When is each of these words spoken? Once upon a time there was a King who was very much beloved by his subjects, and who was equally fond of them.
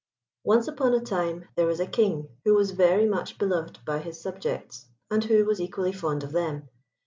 Once 0.43 0.67
upon 0.67 0.95
a 0.95 0.99
time 0.99 1.45
there 1.55 1.67
was 1.67 1.79
a 1.79 1.85
King 1.85 2.27
who 2.43 2.55
was 2.55 2.71
very 2.71 3.05
much 3.05 3.37
beloved 3.37 3.77
by 3.85 3.99
his 3.99 4.19
subjects, 4.19 4.87
and 5.11 5.25
who 5.25 5.45
was 5.45 5.61
equally 5.61 5.91
fond 5.93 6.23
of 6.23 6.31
them. 6.31 6.67